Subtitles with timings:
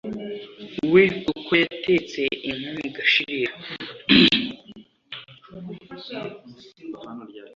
[0.93, 3.53] we kuko yatetse inkono igashirira